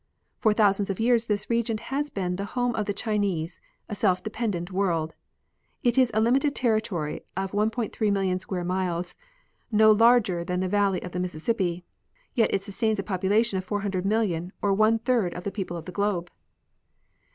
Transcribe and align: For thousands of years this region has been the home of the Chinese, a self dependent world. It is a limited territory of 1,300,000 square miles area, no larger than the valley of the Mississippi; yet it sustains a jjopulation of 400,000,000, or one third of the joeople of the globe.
For 0.39 0.51
thousands 0.51 0.89
of 0.89 0.99
years 0.99 1.25
this 1.25 1.47
region 1.47 1.77
has 1.77 2.09
been 2.09 2.35
the 2.35 2.45
home 2.57 2.73
of 2.73 2.87
the 2.87 2.91
Chinese, 2.91 3.61
a 3.87 3.93
self 3.93 4.23
dependent 4.23 4.71
world. 4.71 5.13
It 5.83 5.95
is 5.95 6.09
a 6.11 6.19
limited 6.19 6.55
territory 6.55 7.21
of 7.37 7.51
1,300,000 7.51 8.39
square 8.41 8.63
miles 8.63 9.13
area, 9.71 9.77
no 9.83 9.91
larger 9.91 10.43
than 10.43 10.59
the 10.59 10.67
valley 10.67 11.03
of 11.03 11.11
the 11.11 11.19
Mississippi; 11.19 11.85
yet 12.33 12.51
it 12.51 12.63
sustains 12.63 12.97
a 12.97 13.03
jjopulation 13.03 13.59
of 13.59 13.67
400,000,000, 13.67 14.49
or 14.63 14.73
one 14.73 14.97
third 14.97 15.35
of 15.35 15.43
the 15.43 15.51
joeople 15.51 15.77
of 15.77 15.85
the 15.85 15.91
globe. 15.91 16.31